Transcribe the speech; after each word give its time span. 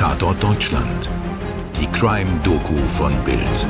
Tatort 0.00 0.42
Deutschland. 0.42 1.10
Die 1.78 1.86
Crime-Doku 1.88 2.74
von 2.88 3.12
Bild. 3.22 3.66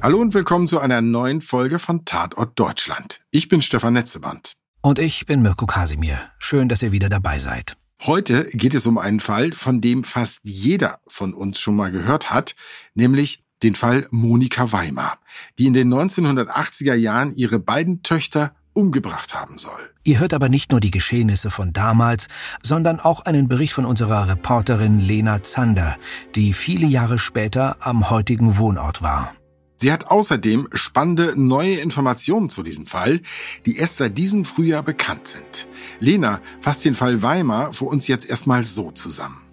Hallo 0.00 0.20
und 0.20 0.32
willkommen 0.32 0.68
zu 0.68 0.78
einer 0.78 1.00
neuen 1.00 1.42
Folge 1.42 1.80
von 1.80 2.04
Tatort 2.04 2.56
Deutschland. 2.56 3.20
Ich 3.32 3.48
bin 3.48 3.60
Stefan 3.60 3.94
Netzeband. 3.94 4.52
Und 4.80 5.00
ich 5.00 5.26
bin 5.26 5.42
Mirko 5.42 5.66
Kasimir. 5.66 6.20
Schön, 6.38 6.68
dass 6.68 6.82
ihr 6.82 6.92
wieder 6.92 7.08
dabei 7.08 7.40
seid. 7.40 7.76
Heute 8.02 8.44
geht 8.44 8.74
es 8.74 8.86
um 8.86 8.96
einen 8.96 9.18
Fall, 9.18 9.52
von 9.52 9.80
dem 9.80 10.04
fast 10.04 10.38
jeder 10.44 11.00
von 11.08 11.34
uns 11.34 11.58
schon 11.58 11.74
mal 11.74 11.90
gehört 11.90 12.30
hat, 12.30 12.54
nämlich 12.94 13.42
den 13.64 13.74
Fall 13.74 14.06
Monika 14.12 14.70
Weimar, 14.70 15.18
die 15.58 15.66
in 15.66 15.72
den 15.72 15.92
1980er 15.92 16.94
Jahren 16.94 17.34
ihre 17.34 17.58
beiden 17.58 18.04
Töchter 18.04 18.54
umgebracht 18.78 19.34
haben 19.34 19.58
soll. 19.58 19.90
Ihr 20.04 20.20
hört 20.20 20.32
aber 20.32 20.48
nicht 20.48 20.70
nur 20.70 20.78
die 20.78 20.92
Geschehnisse 20.92 21.50
von 21.50 21.72
damals, 21.72 22.28
sondern 22.62 23.00
auch 23.00 23.20
einen 23.26 23.48
Bericht 23.48 23.72
von 23.72 23.84
unserer 23.84 24.28
Reporterin 24.28 25.00
Lena 25.00 25.42
Zander, 25.42 25.96
die 26.36 26.52
viele 26.52 26.86
Jahre 26.86 27.18
später 27.18 27.76
am 27.80 28.08
heutigen 28.08 28.56
Wohnort 28.56 29.02
war. 29.02 29.34
Sie 29.78 29.90
hat 29.90 30.06
außerdem 30.06 30.68
spannende 30.74 31.34
neue 31.36 31.74
Informationen 31.74 32.50
zu 32.50 32.62
diesem 32.62 32.86
Fall, 32.86 33.20
die 33.66 33.78
erst 33.78 33.96
seit 33.96 34.16
diesem 34.16 34.44
Frühjahr 34.44 34.84
bekannt 34.84 35.26
sind. 35.26 35.68
Lena 35.98 36.40
fasst 36.60 36.84
den 36.84 36.94
Fall 36.94 37.20
Weimar 37.22 37.72
für 37.72 37.86
uns 37.86 38.06
jetzt 38.06 38.30
erstmal 38.30 38.62
so 38.62 38.92
zusammen. 38.92 39.47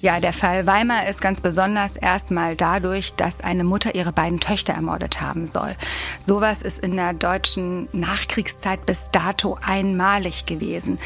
Ja, 0.00 0.20
der 0.20 0.32
Fall 0.32 0.64
Weimar 0.64 1.08
ist 1.08 1.20
ganz 1.20 1.40
besonders 1.40 1.96
erstmal 1.96 2.54
dadurch, 2.54 3.14
dass 3.14 3.40
eine 3.40 3.64
Mutter 3.64 3.96
ihre 3.96 4.12
beiden 4.12 4.38
Töchter 4.38 4.74
ermordet 4.74 5.20
haben 5.20 5.48
soll. 5.48 5.74
Sowas 6.24 6.62
ist 6.62 6.78
in 6.78 6.94
der 6.94 7.14
deutschen 7.14 7.88
Nachkriegszeit 7.90 8.86
bis 8.86 9.10
dato 9.10 9.58
einmalig 9.60 10.46
gewesen. 10.46 11.00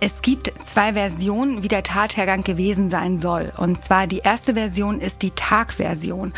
Es 0.00 0.20
gibt 0.20 0.52
zwei 0.66 0.92
Versionen, 0.92 1.62
wie 1.62 1.68
der 1.68 1.82
Tathergang 1.82 2.44
gewesen 2.44 2.90
sein 2.90 3.18
soll. 3.18 3.50
Und 3.56 3.82
zwar 3.82 4.06
die 4.06 4.18
erste 4.18 4.52
Version 4.52 5.00
ist 5.00 5.22
die 5.22 5.30
Tagversion. 5.30 6.34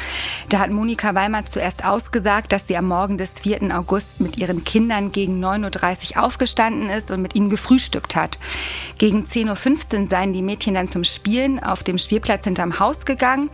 Da 0.48 0.61
hat 0.61 0.70
Monika 0.70 1.12
Weimar 1.17 1.47
zuerst 1.47 1.84
ausgesagt, 1.84 2.52
dass 2.52 2.69
sie 2.69 2.77
am 2.77 2.86
Morgen 2.86 3.19
des 3.19 3.41
4. 3.41 3.77
August 3.77 4.20
mit 4.20 4.39
ihren 4.39 4.62
Kindern 4.62 5.11
gegen 5.11 5.45
9.30 5.45 6.17
Uhr 6.17 6.23
aufgestanden 6.23 6.89
ist 6.89 7.11
und 7.11 7.20
mit 7.20 7.34
ihnen 7.34 7.50
gefrühstückt 7.50 8.14
hat. 8.14 8.39
Gegen 8.97 9.25
10.15 9.25 10.02
Uhr 10.02 10.08
seien 10.08 10.33
die 10.33 10.42
Mädchen 10.42 10.75
dann 10.75 10.89
zum 10.89 11.02
Spielen 11.02 11.61
auf 11.61 11.83
dem 11.83 11.95
dem 11.97 11.98
Spielplatz 11.98 12.44
hinterm 12.44 12.78
Haus 12.78 13.05
gegangen. 13.05 13.50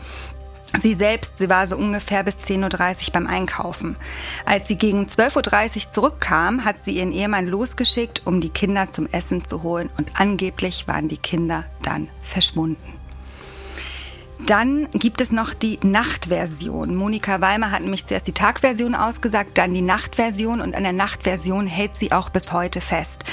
Sie 0.81 0.95
selbst, 0.95 1.37
sie 1.37 1.51
war 1.51 1.67
so 1.67 1.77
ungefähr 1.77 2.25
bis 2.25 2.37
10.30 2.37 3.09
Uhr 3.09 3.13
beim 3.13 3.27
Einkaufen. 3.27 3.97
Als 4.47 4.69
sie 4.69 4.77
gegen 4.77 5.07
12.30 5.07 5.87
Uhr 5.87 5.93
zurückkam, 5.93 6.65
hat 6.65 6.85
sie 6.85 6.93
ihren 6.93 7.13
Ehemann 7.13 7.47
losgeschickt, 7.47 8.23
um 8.25 8.41
die 8.41 8.49
Kinder 8.49 8.91
zum 8.91 9.07
Essen 9.07 9.45
zu 9.45 9.63
holen. 9.63 9.91
Und 9.99 10.09
angeblich 10.19 10.89
waren 10.89 11.09
die 11.09 11.19
Kinder 11.19 11.65
dann 11.83 12.09
verschwunden. 12.23 12.99
Dann 14.47 14.89
gibt 14.93 15.21
es 15.21 15.31
noch 15.31 15.55
die 15.55 15.79
Nachtversion. 15.85 16.97
Monika 16.97 17.41
Weimer 17.41 17.71
hat 17.71 17.83
nämlich 17.83 18.07
zuerst 18.07 18.27
die 18.27 18.33
Tagversion 18.33 18.95
ausgesagt, 18.95 19.57
dann 19.57 19.75
die 19.75 19.83
Nachtversion 19.83 20.61
und 20.61 20.75
an 20.75 20.83
der 20.83 20.93
Nachtversion 20.93 21.67
hält 21.67 21.95
sie 21.97 22.13
auch 22.13 22.31
bis 22.31 22.53
heute 22.53 22.81
fest. 22.81 23.25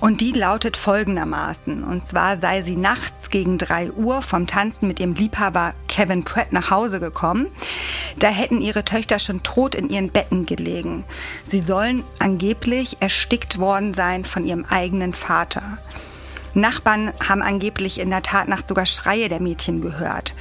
Und 0.00 0.22
die 0.22 0.32
lautet 0.32 0.78
folgendermaßen. 0.78 1.84
Und 1.84 2.06
zwar 2.06 2.38
sei 2.38 2.62
sie 2.62 2.76
nachts 2.76 3.19
gegen 3.30 3.58
drei 3.58 3.90
Uhr 3.92 4.22
vom 4.22 4.46
Tanzen 4.46 4.88
mit 4.88 5.00
ihrem 5.00 5.14
Liebhaber 5.14 5.74
Kevin 5.88 6.24
Pratt 6.24 6.52
nach 6.52 6.70
Hause 6.70 7.00
gekommen. 7.00 7.48
Da 8.18 8.28
hätten 8.28 8.60
ihre 8.60 8.84
Töchter 8.84 9.18
schon 9.18 9.42
tot 9.42 9.74
in 9.74 9.88
ihren 9.88 10.10
Betten 10.10 10.46
gelegen. 10.46 11.04
Sie 11.44 11.60
sollen 11.60 12.04
angeblich 12.18 12.98
erstickt 13.00 13.58
worden 13.58 13.94
sein 13.94 14.24
von 14.24 14.46
ihrem 14.46 14.64
eigenen 14.64 15.14
Vater. 15.14 15.78
Nachbarn 16.54 17.12
haben 17.26 17.42
angeblich 17.42 18.00
in 18.00 18.10
der 18.10 18.22
Tatnacht 18.22 18.68
sogar 18.68 18.86
Schreie 18.86 19.28
der 19.28 19.40
Mädchen 19.40 19.80
gehört. 19.80 20.34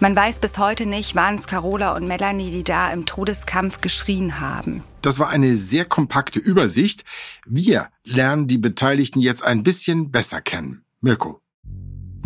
Man 0.00 0.14
weiß 0.14 0.40
bis 0.40 0.58
heute 0.58 0.86
nicht, 0.86 1.14
waren 1.14 1.36
es 1.36 1.46
Carola 1.46 1.94
und 1.94 2.06
Melanie, 2.06 2.50
die 2.50 2.64
da 2.64 2.92
im 2.92 3.06
Todeskampf 3.06 3.80
geschrien 3.80 4.40
haben. 4.40 4.82
Das 5.00 5.18
war 5.18 5.28
eine 5.28 5.56
sehr 5.56 5.84
kompakte 5.84 6.40
Übersicht. 6.40 7.04
Wir 7.46 7.88
lernen 8.04 8.46
die 8.46 8.58
Beteiligten 8.58 9.20
jetzt 9.20 9.42
ein 9.42 9.62
bisschen 9.62 10.10
besser 10.10 10.40
kennen. 10.40 10.84
Mirko. 11.00 11.40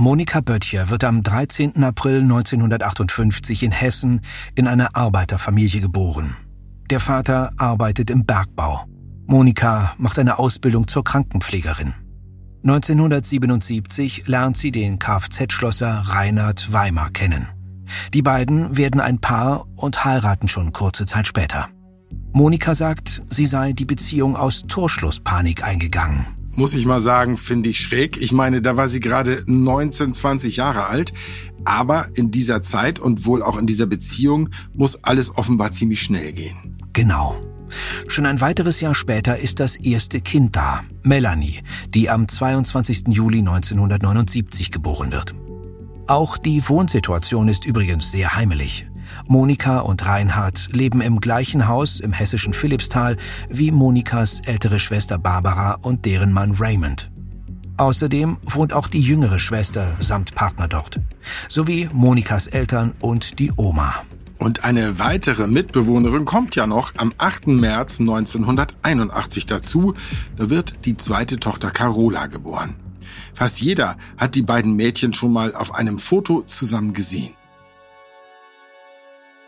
Monika 0.01 0.41
Böttcher 0.41 0.89
wird 0.89 1.05
am 1.05 1.23
13. 1.23 1.85
April 1.85 2.23
1958 2.23 3.65
in 3.65 3.71
Hessen 3.71 4.23
in 4.55 4.67
einer 4.67 4.97
Arbeiterfamilie 4.97 5.83
geboren. 5.83 6.39
Der 6.89 7.01
Vater 7.01 7.53
arbeitet 7.59 8.09
im 8.09 8.25
Bergbau. 8.25 8.87
Monika 9.27 9.93
macht 9.99 10.19
eine 10.19 10.39
Ausbildung 10.39 10.89
zur 10.89 11.05
Krankenpflegerin. 11.05 11.93
1977 12.63 14.27
lernt 14.27 14.57
sie 14.57 14.73
den 14.73 14.99
Kfz-Schlosser 14.99 16.01
Reinhard 16.07 16.73
Weimar 16.73 17.11
kennen. 17.11 17.49
Die 18.15 18.23
beiden 18.23 18.79
werden 18.79 19.03
ein 19.03 19.19
Paar 19.19 19.67
und 19.77 20.03
heiraten 20.07 20.49
schon 20.49 20.73
kurze 20.73 21.05
Zeit 21.05 21.27
später. 21.27 21.69
Monika 22.33 22.73
sagt, 22.73 23.23
sie 23.29 23.45
sei 23.45 23.75
die 23.75 23.85
Beziehung 23.85 24.35
aus 24.35 24.63
Torschlusspanik 24.67 25.63
eingegangen. 25.63 26.40
Muss 26.57 26.75
ich 26.75 26.85
mal 26.85 27.01
sagen, 27.01 27.39
finde 27.39 27.71
ich 27.71 27.81
schräg. 27.81 28.21
Ich 28.21 28.33
meine, 28.33 28.61
da 28.61 28.77
war 28.77 28.89
sie 28.89 29.01
gerade 29.01 29.45
19, 29.47 30.15
20 30.15 30.57
Jahre 30.57 30.87
alt. 30.87 31.13
Aber 31.65 32.09
in 32.15 32.31
dieser 32.31 32.63
Zeit 32.63 32.99
und 32.99 33.25
wohl 33.27 33.43
auch 33.43 33.59
in 33.59 33.67
dieser 33.67 33.87
Beziehung 33.87 34.51
muss 34.75 35.05
alles 35.05 35.37
offenbar 35.37 35.73
ziemlich 35.73 36.03
schnell 36.03 36.33
gehen. 36.33 36.79
Genau. 36.93 37.41
Schon 38.09 38.27
ein 38.27 38.41
weiteres 38.41 38.81
Jahr 38.81 38.95
später 38.95 39.39
ist 39.39 39.61
das 39.61 39.77
erste 39.77 40.21
Kind 40.21 40.57
da, 40.57 40.83
Melanie, 41.03 41.63
die 41.95 42.11
am 42.11 42.27
22. 42.27 43.05
Juli 43.09 43.39
1979 43.39 44.73
geboren 44.73 45.13
wird. 45.13 45.35
Auch 46.09 46.37
die 46.37 46.69
Wohnsituation 46.69 47.47
ist 47.47 47.65
übrigens 47.65 48.11
sehr 48.11 48.35
heimelig. 48.35 48.90
Monika 49.27 49.81
und 49.81 50.07
Reinhard 50.07 50.69
leben 50.73 51.01
im 51.01 51.21
gleichen 51.21 51.69
Haus 51.69 52.01
im 52.01 52.13
hessischen 52.13 52.53
Philippsthal 52.53 53.17
wie 53.49 53.71
Monikas 53.71 54.41
ältere 54.41 54.79
Schwester 54.79 55.19
Barbara 55.19 55.79
und 55.83 56.05
deren 56.05 56.33
Mann 56.33 56.55
Raymond. 56.59 57.11
Außerdem 57.77 58.37
wohnt 58.45 58.73
auch 58.73 58.89
die 58.89 59.01
jüngere 59.01 59.39
Schwester 59.39 59.97
samt 60.01 60.35
Partner 60.35 60.69
dort, 60.69 61.01
sowie 61.49 61.89
Monikas 61.93 62.47
Eltern 62.47 62.93
und 63.01 63.39
die 63.39 63.53
Oma. 63.57 63.95
Und 64.41 64.65
eine 64.65 64.99
weitere 64.99 65.47
Mitbewohnerin 65.47 66.25
kommt 66.25 66.57
ja 66.57 66.67
noch 66.67 66.95
am 66.97 67.13
8. 67.19 67.49
März 67.49 68.01
1981 68.01 69.45
dazu. 69.45 69.95
Da 70.37 70.49
wird 70.49 70.87
die 70.87 70.97
zweite 70.97 71.39
Tochter 71.39 71.71
Carola 71.71 72.27
geboren. 72.27 72.75
Fast 73.35 73.61
jeder 73.61 73.97
hat 74.17 74.35
die 74.35 74.43
beiden 74.43 74.77
Mädchen 74.77 75.13
schon 75.13 75.33
mal 75.33 75.55
auf 75.55 75.75
einem 75.75 75.99
Foto 75.99 76.43
zusammen 76.43 76.95
gesehen. 76.95 77.35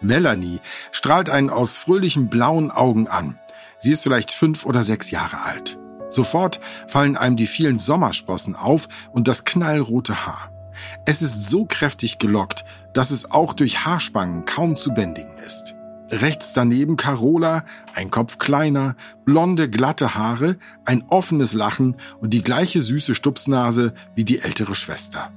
Melanie 0.02 0.60
strahlt 0.90 1.30
einen 1.30 1.50
aus 1.50 1.76
fröhlichen 1.76 2.28
blauen 2.28 2.70
Augen 2.70 3.08
an. 3.08 3.38
Sie 3.78 3.92
ist 3.92 4.02
vielleicht 4.02 4.30
fünf 4.30 4.66
oder 4.66 4.84
sechs 4.84 5.10
Jahre 5.10 5.42
alt. 5.42 5.78
Sofort 6.08 6.60
fallen 6.88 7.16
einem 7.16 7.36
die 7.36 7.46
vielen 7.46 7.78
Sommersprossen 7.78 8.54
auf 8.54 8.88
und 9.12 9.28
das 9.28 9.44
knallrote 9.44 10.26
Haar. 10.26 10.50
Es 11.06 11.22
ist 11.22 11.48
so 11.48 11.64
kräftig 11.64 12.18
gelockt, 12.18 12.64
dass 12.92 13.10
es 13.10 13.30
auch 13.30 13.54
durch 13.54 13.84
Haarspangen 13.84 14.44
kaum 14.44 14.76
zu 14.76 14.90
bändigen 14.92 15.38
ist. 15.38 15.74
Rechts 16.10 16.52
daneben 16.52 16.96
Carola, 16.96 17.64
ein 17.94 18.10
Kopf 18.10 18.36
kleiner, 18.36 18.96
blonde, 19.24 19.70
glatte 19.70 20.14
Haare, 20.14 20.58
ein 20.84 21.04
offenes 21.08 21.54
Lachen 21.54 21.96
und 22.20 22.34
die 22.34 22.42
gleiche 22.42 22.82
süße 22.82 23.14
Stupsnase 23.14 23.94
wie 24.14 24.24
die 24.24 24.40
ältere 24.40 24.74
Schwester. 24.74 25.32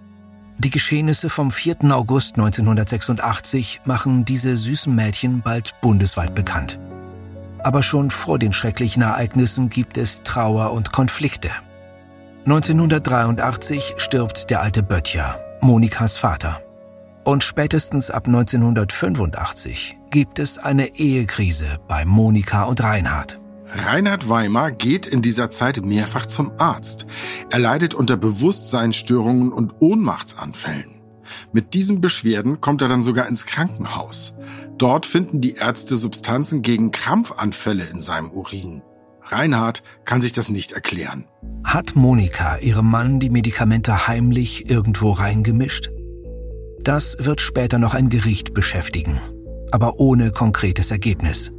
Die 0.58 0.70
Geschehnisse 0.70 1.30
vom 1.30 1.52
4. 1.52 1.92
August 1.92 2.36
1986 2.38 3.82
machen 3.84 4.24
diese 4.24 4.56
süßen 4.56 4.94
Mädchen 4.94 5.42
bald 5.42 5.76
bundesweit 5.82 6.34
bekannt. 6.34 6.80
Aber 7.60 7.84
schon 7.84 8.10
vor 8.10 8.40
den 8.40 8.54
schrecklichen 8.54 9.02
Ereignissen 9.02 9.70
gibt 9.70 9.98
es 9.98 10.24
Trauer 10.24 10.72
und 10.72 10.94
Konflikte. 10.94 11.50
1983 12.46 13.96
stirbt 13.98 14.50
der 14.50 14.62
alte 14.62 14.82
Böttcher, 14.82 15.44
Monikas 15.62 16.16
Vater. 16.16 16.62
Und 17.26 17.44
spätestens 17.44 18.12
ab 18.12 18.28
1985 18.28 19.98
gibt 20.12 20.40
es 20.40 20.58
eine 20.60 20.96
Ehekrise 20.96 21.80
bei 21.88 22.06
Monika 22.06 22.64
und 22.64 22.84
Reinhard. 22.84 23.40
Reinhard 23.68 24.30
Weimar 24.30 24.72
geht 24.72 25.06
in 25.08 25.22
dieser 25.22 25.50
Zeit 25.50 25.84
mehrfach 25.86 26.26
zum 26.26 26.52
Arzt. 26.58 27.06
Er 27.50 27.60
leidet 27.60 27.94
unter 27.94 28.18
Bewusstseinsstörungen 28.18 29.52
und 29.52 29.74
Ohnmachtsanfällen. 29.80 31.02
Mit 31.52 31.74
diesen 31.74 32.02
Beschwerden 32.02 32.62
kommt 32.62 32.82
er 32.82 32.88
dann 32.88 33.04
sogar 33.04 33.28
ins 33.28 33.46
Krankenhaus. 33.46 34.34
Dort 34.78 35.06
finden 35.06 35.42
die 35.42 35.56
Ärzte 35.56 35.98
Substanzen 35.98 36.62
gegen 36.62 36.92
Krampfanfälle 36.92 37.86
in 37.86 38.02
seinem 38.02 38.32
Urin. 38.32 38.82
Reinhard 39.24 39.84
kann 40.04 40.22
sich 40.22 40.34
das 40.34 40.50
nicht 40.50 40.74
erklären. 40.74 41.26
Hat 41.64 41.96
Monika 41.96 42.58
ihrem 42.58 42.90
Mann 42.90 43.20
die 43.20 43.32
Medikamente 43.32 44.08
heimlich 44.08 44.70
irgendwo 44.70 45.12
reingemischt? 45.12 45.90
Das 46.84 47.18
wird 47.20 47.42
später 47.42 47.80
noch 47.80 47.96
ein 47.96 48.10
Gericht 48.10 48.54
beschäftigen, 48.54 49.20
aber 49.72 50.00
ohne 50.00 50.30
konkretes 50.30 50.92
Ergebnis. 50.92 51.52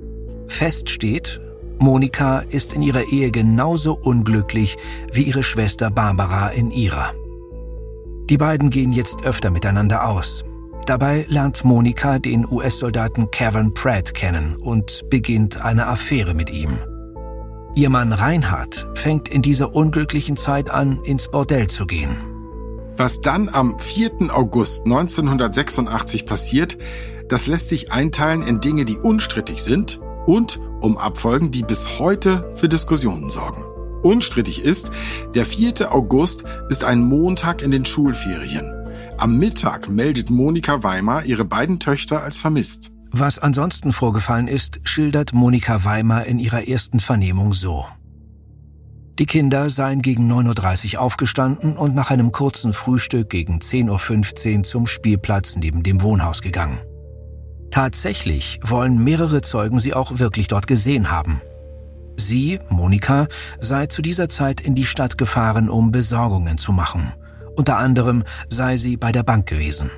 Fest 0.47 0.91
steht, 0.91 1.41
Monika 1.79 2.39
ist 2.39 2.73
in 2.73 2.83
ihrer 2.83 3.05
Ehe 3.13 3.31
genauso 3.31 3.95
unglücklich 3.95 4.77
wie 5.13 5.23
ihre 5.23 5.43
Schwester 5.43 5.91
Barbara 5.91 6.49
in 6.49 6.71
ihrer. 6.71 7.13
Die 8.29 8.39
beiden 8.39 8.71
gehen 8.71 8.93
jetzt 8.93 9.25
öfter 9.25 9.51
miteinander 9.51 10.09
aus. 10.09 10.45
Dabei 10.87 11.27
lernt 11.29 11.65
Monika 11.65 12.19
den 12.19 12.47
US-Soldaten 12.51 13.31
Kevin 13.31 13.75
Pratt 13.75 14.15
kennen 14.15 14.57
und 14.57 15.09
beginnt 15.11 15.65
eine 15.65 15.87
Affäre 15.87 16.35
mit 16.35 16.51
ihm. 16.51 16.79
Ihr 17.75 17.91
Mann 17.91 18.13
Reinhard 18.13 18.87
fängt 18.95 19.29
in 19.29 19.43
dieser 19.43 19.75
unglücklichen 19.75 20.37
Zeit 20.37 20.71
an, 20.71 21.01
ins 21.05 21.29
Bordell 21.29 21.67
zu 21.67 21.87
gehen. 21.87 22.17
Was 22.97 23.21
dann 23.21 23.51
am 23.51 23.79
4. 23.79 24.35
August 24.35 24.87
1986 24.87 26.25
passiert, 26.25 26.79
das 27.29 27.47
lässt 27.47 27.69
sich 27.69 27.93
einteilen 27.93 28.43
in 28.43 28.61
Dinge, 28.61 28.87
die 28.87 28.97
unstrittig 28.97 29.63
sind 29.63 30.01
und 30.25 30.59
um 30.81 30.99
Abfolgen, 30.99 31.51
die 31.51 31.63
bis 31.63 31.99
heute 31.99 32.53
für 32.55 32.69
Diskussionen 32.69 33.31
sorgen. 33.31 33.63
Unstrittig 34.03 34.63
ist, 34.63 34.91
der 35.35 35.45
4. 35.45 35.93
August 35.93 36.45
ist 36.69 36.85
ein 36.85 37.01
Montag 37.01 37.63
in 37.63 37.71
den 37.71 37.85
Schulferien. 37.85 38.73
Am 39.19 39.39
Mittag 39.39 39.89
meldet 39.89 40.31
Monika 40.31 40.83
Weimar 40.83 41.25
ihre 41.25 41.45
beiden 41.45 41.81
Töchter 41.81 42.23
als 42.23 42.37
vermisst. 42.37 42.93
Was 43.11 43.39
ansonsten 43.39 43.93
vorgefallen 43.93 44.47
ist, 44.47 44.81
schildert 44.85 45.33
Monika 45.33 45.85
Weimar 45.85 46.27
in 46.27 46.39
ihrer 46.39 46.69
ersten 46.69 47.01
Vernehmung 47.01 47.53
so. 47.53 47.87
Die 49.19 49.25
Kinder 49.25 49.71
seien 49.71 50.03
gegen 50.03 50.31
9.30 50.31 50.95
Uhr 50.95 51.01
aufgestanden 51.01 51.79
und 51.79 51.95
nach 51.95 52.11
einem 52.11 52.33
kurzen 52.33 52.75
Frühstück 52.75 53.31
gegen 53.31 53.61
10.15 53.61 54.59
Uhr 54.59 54.63
zum 54.65 54.87
Spielplatz 54.87 55.57
neben 55.57 55.83
dem 55.83 56.03
Wohnhaus 56.03 56.43
gegangen. 56.43 56.79
Tatsächlich 57.77 58.59
wollen 58.63 59.05
mehrere 59.05 59.43
Zeugen 59.43 59.79
sie 59.79 59.93
auch 59.93 60.19
wirklich 60.19 60.49
dort 60.49 60.67
gesehen 60.67 61.11
haben. 61.11 61.43
Sie, 62.17 62.59
Monika, 62.71 63.29
sei 63.59 63.87
zu 63.87 64.01
dieser 64.01 64.31
Zeit 64.31 64.63
in 64.63 64.75
die 64.75 64.87
Stadt 64.87 65.19
gefahren, 65.19 65.69
um 65.69 65.93
Besorgungen 65.93 66.57
zu 66.57 66.73
machen. 66.73 67.13
Unter 67.55 67.77
anderem 67.77 68.25
sei 68.49 68.79
sie 68.79 68.97
bei 68.97 69.13
der 69.13 69.25
Bank 69.25 69.47
gewesen. 69.47 69.91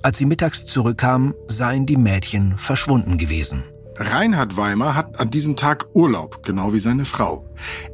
Als 0.00 0.16
sie 0.16 0.24
mittags 0.24 0.64
zurückkam, 0.64 1.34
seien 1.48 1.84
die 1.84 1.98
Mädchen 1.98 2.56
verschwunden 2.56 3.18
gewesen. 3.18 3.62
Reinhard 4.02 4.56
Weimar 4.56 4.94
hat 4.94 5.20
an 5.20 5.30
diesem 5.30 5.56
Tag 5.56 5.86
Urlaub, 5.94 6.42
genau 6.42 6.72
wie 6.72 6.80
seine 6.80 7.04
Frau. 7.04 7.48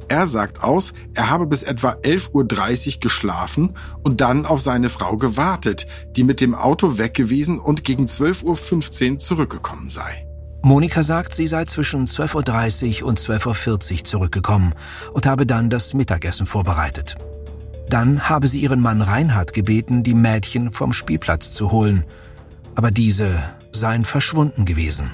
Er 0.09 0.27
sagt 0.27 0.63
aus, 0.63 0.93
er 1.15 1.31
habe 1.31 1.47
bis 1.47 1.63
etwa 1.63 1.93
11.30 1.93 2.95
Uhr 2.95 3.01
geschlafen 3.01 3.77
und 4.03 4.21
dann 4.21 4.47
auf 4.47 4.61
seine 4.61 4.89
Frau 4.89 5.17
gewartet, 5.17 5.87
die 6.17 6.25
mit 6.25 6.41
dem 6.41 6.55
Auto 6.55 6.99
weg 6.99 7.15
gewesen 7.15 7.59
und 7.59 7.85
gegen 7.85 8.07
12.15 8.07 9.13
Uhr 9.13 9.19
zurückgekommen 9.19 9.89
sei. 9.89 10.27
Monika 10.63 11.03
sagt, 11.03 11.35
sie 11.35 11.47
sei 11.47 11.67
zwischen 11.67 12.07
12.30 12.07 13.03
Uhr 13.03 13.09
und 13.09 13.21
12.40 13.21 13.93
Uhr 13.93 14.05
zurückgekommen 14.05 14.75
und 15.13 15.27
habe 15.27 15.47
dann 15.47 15.71
das 15.71 15.95
Mittagessen 15.95 16.47
vorbereitet. 16.47 17.17
Dann 17.89 18.29
habe 18.29 18.49
sie 18.49 18.61
ihren 18.61 18.81
Mann 18.81 19.01
Reinhard 19.01 19.53
gebeten, 19.53 20.03
die 20.03 20.15
Mädchen 20.15 20.73
vom 20.73 20.93
Spielplatz 20.93 21.53
zu 21.53 21.71
holen. 21.71 22.05
Aber 22.75 22.91
diese 22.91 23.43
seien 23.73 24.05
verschwunden 24.05 24.65
gewesen. 24.65 25.11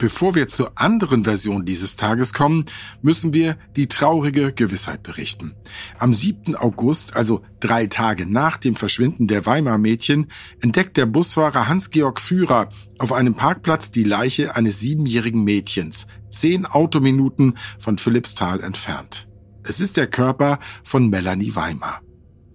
Bevor 0.00 0.34
wir 0.34 0.48
zur 0.48 0.72
anderen 0.76 1.24
Version 1.24 1.66
dieses 1.66 1.94
Tages 1.94 2.32
kommen, 2.32 2.64
müssen 3.02 3.34
wir 3.34 3.58
die 3.76 3.86
traurige 3.86 4.50
Gewissheit 4.50 5.02
berichten. 5.02 5.54
Am 5.98 6.14
7. 6.14 6.56
August, 6.56 7.16
also 7.16 7.42
drei 7.60 7.86
Tage 7.86 8.24
nach 8.24 8.56
dem 8.56 8.76
Verschwinden 8.76 9.26
der 9.26 9.44
Weimar-Mädchen, 9.44 10.28
entdeckt 10.62 10.96
der 10.96 11.04
Busfahrer 11.04 11.68
Hans-Georg 11.68 12.18
Führer 12.18 12.70
auf 12.98 13.12
einem 13.12 13.34
Parkplatz 13.34 13.90
die 13.90 14.04
Leiche 14.04 14.56
eines 14.56 14.80
siebenjährigen 14.80 15.44
Mädchens, 15.44 16.06
zehn 16.30 16.64
Autominuten 16.64 17.58
von 17.78 17.98
Philippsthal 17.98 18.62
entfernt. 18.62 19.28
Es 19.64 19.80
ist 19.80 19.98
der 19.98 20.06
Körper 20.06 20.60
von 20.82 21.10
Melanie 21.10 21.54
Weimar. 21.54 22.00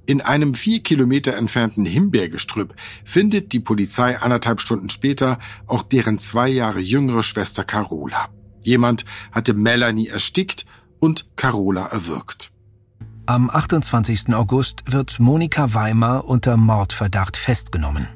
In 0.07 0.21
einem 0.21 0.53
vier 0.53 0.83
Kilometer 0.83 1.35
entfernten 1.35 1.85
Himbeergestrüpp 1.85 2.75
findet 3.03 3.53
die 3.53 3.59
Polizei 3.59 4.19
anderthalb 4.19 4.61
Stunden 4.61 4.89
später 4.89 5.39
auch 5.65 5.81
deren 5.81 6.19
zwei 6.19 6.47
Jahre 6.49 6.79
jüngere 6.79 7.23
Schwester 7.23 7.63
Carola. 7.63 8.29
Jemand 8.61 9.05
hatte 9.31 9.53
Melanie 9.53 10.07
erstickt 10.07 10.65
und 10.99 11.35
Carola 11.35 11.87
erwürgt. 11.87 12.51
Am 13.25 13.49
28. 13.49 14.35
August 14.35 14.83
wird 14.85 15.19
Monika 15.19 15.73
Weimar 15.73 16.25
unter 16.25 16.57
Mordverdacht 16.57 17.37
festgenommen. 17.37 18.07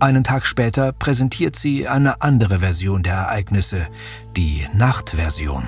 Einen 0.00 0.22
Tag 0.22 0.46
später 0.46 0.92
präsentiert 0.92 1.56
sie 1.56 1.88
eine 1.88 2.22
andere 2.22 2.60
Version 2.60 3.02
der 3.02 3.14
Ereignisse, 3.14 3.88
die 4.36 4.64
Nachtversion. 4.72 5.64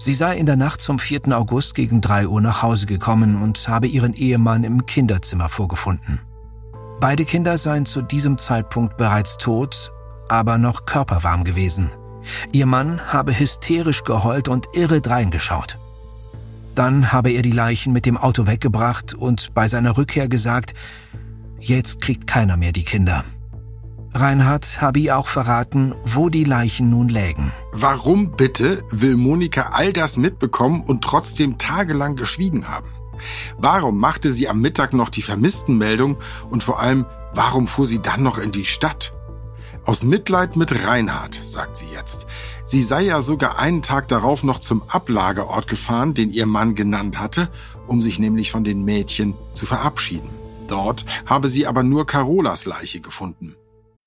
Sie 0.00 0.14
sei 0.14 0.36
in 0.36 0.46
der 0.46 0.56
Nacht 0.56 0.80
zum 0.80 1.00
4. 1.00 1.36
August 1.36 1.74
gegen 1.74 2.00
3 2.00 2.28
Uhr 2.28 2.40
nach 2.40 2.62
Hause 2.62 2.86
gekommen 2.86 3.42
und 3.42 3.68
habe 3.68 3.88
ihren 3.88 4.14
Ehemann 4.14 4.62
im 4.62 4.86
Kinderzimmer 4.86 5.48
vorgefunden. 5.48 6.20
Beide 7.00 7.24
Kinder 7.24 7.58
seien 7.58 7.84
zu 7.84 8.02
diesem 8.02 8.38
Zeitpunkt 8.38 8.96
bereits 8.96 9.36
tot, 9.38 9.92
aber 10.28 10.56
noch 10.56 10.84
körperwarm 10.84 11.42
gewesen. 11.42 11.90
Ihr 12.52 12.66
Mann 12.66 13.00
habe 13.12 13.36
hysterisch 13.38 14.04
geheult 14.04 14.48
und 14.48 14.68
irre 14.72 15.00
reingeschaut. 15.04 15.78
Dann 16.76 17.12
habe 17.12 17.30
er 17.30 17.42
die 17.42 17.50
Leichen 17.50 17.92
mit 17.92 18.06
dem 18.06 18.16
Auto 18.16 18.46
weggebracht 18.46 19.14
und 19.14 19.52
bei 19.52 19.66
seiner 19.66 19.96
Rückkehr 19.96 20.28
gesagt, 20.28 20.74
jetzt 21.58 22.00
kriegt 22.00 22.28
keiner 22.28 22.56
mehr 22.56 22.70
die 22.70 22.84
Kinder. 22.84 23.24
Reinhard 24.14 24.80
habe 24.80 24.98
ihr 24.98 25.18
auch 25.18 25.28
verraten, 25.28 25.94
wo 26.04 26.28
die 26.28 26.44
Leichen 26.44 26.90
nun 26.90 27.08
lägen. 27.08 27.52
Warum 27.72 28.32
bitte 28.32 28.82
will 28.90 29.16
Monika 29.16 29.70
all 29.72 29.92
das 29.92 30.16
mitbekommen 30.16 30.82
und 30.82 31.02
trotzdem 31.02 31.58
tagelang 31.58 32.16
geschwiegen 32.16 32.68
haben? 32.68 32.88
Warum 33.58 33.98
machte 33.98 34.32
sie 34.32 34.48
am 34.48 34.60
Mittag 34.60 34.92
noch 34.92 35.08
die 35.08 35.22
Vermisstenmeldung 35.22 36.16
und 36.50 36.62
vor 36.62 36.80
allem, 36.80 37.04
warum 37.34 37.66
fuhr 37.66 37.86
sie 37.86 38.00
dann 38.00 38.22
noch 38.22 38.38
in 38.38 38.52
die 38.52 38.64
Stadt? 38.64 39.12
Aus 39.84 40.04
Mitleid 40.04 40.56
mit 40.56 40.86
Reinhard, 40.86 41.40
sagt 41.44 41.78
sie 41.78 41.86
jetzt. 41.86 42.26
Sie 42.64 42.82
sei 42.82 43.02
ja 43.02 43.22
sogar 43.22 43.58
einen 43.58 43.80
Tag 43.80 44.08
darauf 44.08 44.44
noch 44.44 44.60
zum 44.60 44.82
Ablagerort 44.82 45.66
gefahren, 45.66 46.12
den 46.14 46.30
ihr 46.30 46.46
Mann 46.46 46.74
genannt 46.74 47.18
hatte, 47.18 47.48
um 47.86 48.02
sich 48.02 48.18
nämlich 48.18 48.50
von 48.50 48.64
den 48.64 48.84
Mädchen 48.84 49.34
zu 49.54 49.64
verabschieden. 49.64 50.28
Dort 50.66 51.06
habe 51.24 51.48
sie 51.48 51.66
aber 51.66 51.82
nur 51.82 52.06
Carolas 52.06 52.66
Leiche 52.66 53.00
gefunden. 53.00 53.56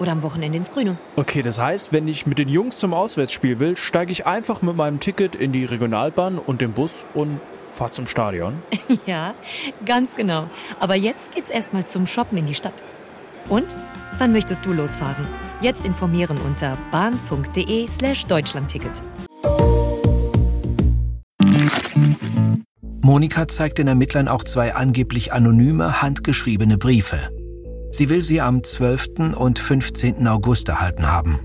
Oder 0.00 0.12
am 0.12 0.22
Wochenende 0.22 0.56
ins 0.56 0.70
Grüne. 0.70 0.96
Okay, 1.16 1.42
das 1.42 1.60
heißt, 1.60 1.92
wenn 1.92 2.08
ich 2.08 2.26
mit 2.26 2.38
den 2.38 2.48
Jungs 2.48 2.78
zum 2.78 2.94
Auswärtsspiel 2.94 3.60
will, 3.60 3.76
steige 3.76 4.10
ich 4.12 4.26
einfach 4.26 4.62
mit 4.62 4.74
meinem 4.74 4.98
Ticket 4.98 5.34
in 5.34 5.52
die 5.52 5.66
Regionalbahn 5.66 6.38
und 6.38 6.62
den 6.62 6.72
Bus 6.72 7.04
und 7.12 7.38
fahre 7.74 7.90
zum 7.90 8.06
Stadion. 8.06 8.54
ja, 9.06 9.34
ganz 9.84 10.16
genau. 10.16 10.48
Aber 10.80 10.94
jetzt 10.94 11.34
geht's 11.34 11.50
erstmal 11.50 11.86
zum 11.86 12.06
Shoppen 12.06 12.38
in 12.38 12.46
die 12.46 12.54
Stadt. 12.54 12.82
Und? 13.50 13.76
Wann 14.16 14.32
möchtest 14.32 14.64
du 14.64 14.72
losfahren? 14.72 15.28
Jetzt 15.60 15.84
informieren 15.84 16.40
unter 16.40 16.78
bahn.de 16.90 17.86
slash 17.86 18.24
Deutschlandticket. 18.26 19.02
Monika 23.02 23.48
zeigt 23.48 23.78
den 23.78 23.88
Ermittlern 23.88 24.28
auch 24.28 24.44
zwei 24.44 24.74
angeblich 24.74 25.32
anonyme, 25.32 26.00
handgeschriebene 26.00 26.78
Briefe. 26.78 27.30
Sie 27.90 28.08
will 28.08 28.22
sie 28.22 28.40
am 28.40 28.62
12. 28.62 29.36
und 29.36 29.58
15. 29.58 30.26
August 30.28 30.68
erhalten 30.68 31.10
haben. 31.10 31.40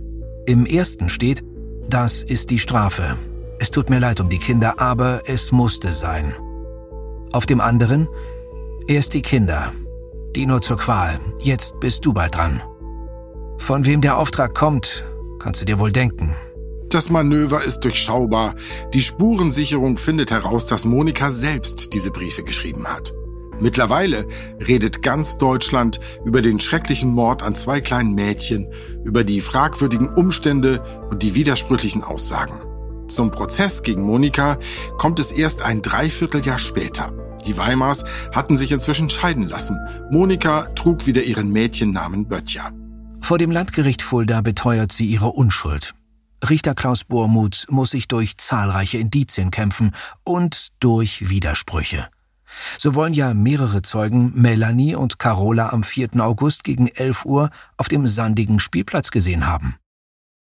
Im 0.45 0.65
ersten 0.65 1.09
steht, 1.09 1.43
das 1.89 2.23
ist 2.23 2.51
die 2.51 2.59
Strafe. 2.59 3.15
Es 3.59 3.71
tut 3.71 3.89
mir 3.89 3.99
leid 3.99 4.19
um 4.19 4.29
die 4.29 4.37
Kinder, 4.37 4.79
aber 4.79 5.23
es 5.27 5.51
musste 5.51 5.91
sein. 5.91 6.35
Auf 7.31 7.45
dem 7.45 7.61
anderen, 7.61 8.07
erst 8.87 9.13
die 9.13 9.21
Kinder. 9.21 9.71
Die 10.35 10.45
nur 10.45 10.61
zur 10.61 10.77
Qual. 10.77 11.17
Jetzt 11.39 11.79
bist 11.79 12.05
du 12.05 12.13
bald 12.13 12.35
dran. 12.35 12.61
Von 13.57 13.85
wem 13.85 14.01
der 14.01 14.17
Auftrag 14.17 14.53
kommt, 14.53 15.03
kannst 15.39 15.61
du 15.61 15.65
dir 15.65 15.79
wohl 15.79 15.91
denken. 15.91 16.35
Das 16.89 17.09
Manöver 17.09 17.63
ist 17.63 17.79
durchschaubar. 17.79 18.55
Die 18.93 19.01
Spurensicherung 19.01 19.97
findet 19.97 20.31
heraus, 20.31 20.65
dass 20.65 20.85
Monika 20.85 21.31
selbst 21.31 21.93
diese 21.93 22.11
Briefe 22.11 22.43
geschrieben 22.43 22.85
hat. 22.87 23.13
Mittlerweile 23.59 24.27
redet 24.59 25.01
ganz 25.01 25.37
Deutschland 25.37 25.99
über 26.25 26.41
den 26.41 26.59
schrecklichen 26.59 27.11
Mord 27.11 27.41
an 27.41 27.55
zwei 27.55 27.81
kleinen 27.81 28.13
Mädchen, 28.13 28.67
über 29.03 29.23
die 29.23 29.41
fragwürdigen 29.41 30.09
Umstände 30.09 30.83
und 31.09 31.23
die 31.23 31.35
widersprüchlichen 31.35 32.03
Aussagen. 32.03 32.61
Zum 33.07 33.31
Prozess 33.31 33.83
gegen 33.83 34.03
Monika 34.03 34.57
kommt 34.97 35.19
es 35.19 35.31
erst 35.31 35.61
ein 35.61 35.81
Dreivierteljahr 35.81 36.57
später. 36.57 37.13
Die 37.45 37.57
Weimars 37.57 38.03
hatten 38.33 38.57
sich 38.57 38.71
inzwischen 38.71 39.09
scheiden 39.09 39.47
lassen. 39.47 39.77
Monika 40.09 40.67
trug 40.75 41.05
wieder 41.05 41.23
ihren 41.23 41.51
Mädchennamen 41.51 42.27
Böttcher. 42.27 42.71
Vor 43.21 43.37
dem 43.37 43.51
Landgericht 43.51 44.01
Fulda 44.01 44.41
beteuert 44.41 44.91
sie 44.91 45.05
ihre 45.05 45.31
Unschuld. 45.31 45.93
Richter 46.47 46.75
Klaus 46.75 47.03
Bormuth 47.03 47.65
muss 47.69 47.91
sich 47.91 48.07
durch 48.07 48.37
zahlreiche 48.37 48.97
Indizien 48.97 49.51
kämpfen 49.51 49.95
und 50.23 50.69
durch 50.79 51.29
Widersprüche. 51.29 52.07
So 52.77 52.95
wollen 52.95 53.13
ja 53.13 53.33
mehrere 53.33 53.81
Zeugen 53.81 54.31
Melanie 54.35 54.95
und 54.95 55.19
Carola 55.19 55.69
am 55.69 55.83
4. 55.83 56.19
August 56.19 56.63
gegen 56.63 56.87
11 56.87 57.25
Uhr 57.25 57.49
auf 57.77 57.87
dem 57.87 58.07
sandigen 58.07 58.59
Spielplatz 58.59 59.11
gesehen 59.11 59.47
haben. 59.47 59.75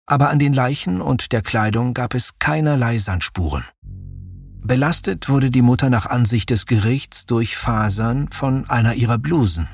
Aber 0.05 0.29
an 0.29 0.39
den 0.39 0.53
Leichen 0.53 1.01
und 1.01 1.31
der 1.31 1.41
Kleidung 1.41 1.93
gab 1.93 2.15
es 2.15 2.39
keinerlei 2.39 2.98
Sandspuren. 2.98 3.63
Belastet 4.62 5.29
wurde 5.29 5.51
die 5.51 5.62
Mutter 5.62 5.89
nach 5.89 6.05
Ansicht 6.05 6.50
des 6.50 6.65
Gerichts 6.65 7.25
durch 7.25 7.55
Fasern 7.55 8.29
von 8.29 8.69
einer 8.69 8.96
ihrer 8.96 9.17
Blusen. 9.17 9.67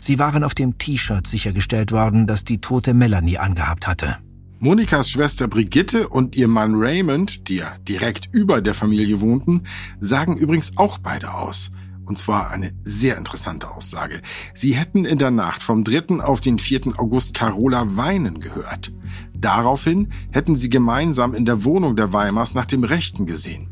Sie 0.00 0.18
waren 0.18 0.44
auf 0.44 0.54
dem 0.54 0.78
T-Shirt 0.78 1.26
sichergestellt 1.26 1.92
worden, 1.92 2.26
das 2.26 2.44
die 2.44 2.60
tote 2.60 2.94
Melanie 2.94 3.38
angehabt 3.38 3.86
hatte. 3.86 4.18
Monikas 4.64 5.10
Schwester 5.10 5.48
Brigitte 5.48 6.06
und 6.06 6.36
ihr 6.36 6.46
Mann 6.46 6.76
Raymond, 6.76 7.48
die 7.48 7.56
ja 7.56 7.78
direkt 7.88 8.28
über 8.30 8.60
der 8.60 8.74
Familie 8.74 9.20
wohnten, 9.20 9.64
sagen 9.98 10.36
übrigens 10.36 10.70
auch 10.76 10.98
beide 10.98 11.34
aus. 11.34 11.72
Und 12.04 12.16
zwar 12.16 12.52
eine 12.52 12.72
sehr 12.84 13.18
interessante 13.18 13.72
Aussage. 13.72 14.22
Sie 14.54 14.76
hätten 14.76 15.04
in 15.04 15.18
der 15.18 15.32
Nacht 15.32 15.64
vom 15.64 15.82
3. 15.82 16.22
auf 16.22 16.40
den 16.40 16.60
4. 16.60 16.96
August 16.96 17.34
Carola 17.34 17.96
weinen 17.96 18.38
gehört. 18.38 18.92
Daraufhin 19.34 20.12
hätten 20.30 20.54
sie 20.54 20.68
gemeinsam 20.68 21.34
in 21.34 21.44
der 21.44 21.64
Wohnung 21.64 21.96
der 21.96 22.12
Weimars 22.12 22.54
nach 22.54 22.66
dem 22.66 22.84
Rechten 22.84 23.26
gesehen. 23.26 23.66